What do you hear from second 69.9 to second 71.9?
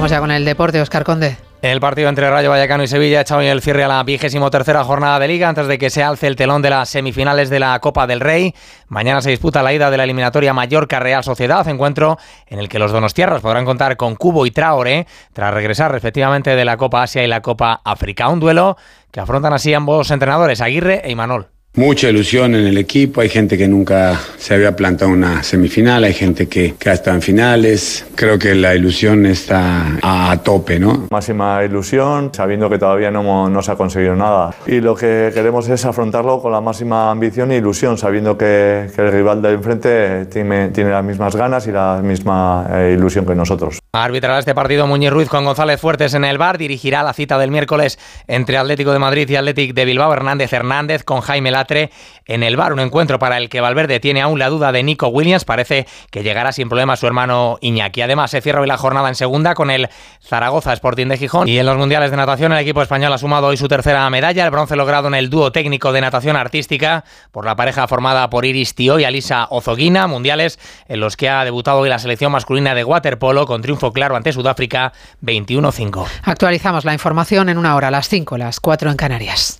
Mundiales en los que ha debutado hoy